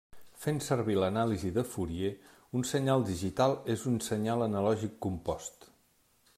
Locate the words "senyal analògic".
4.09-5.01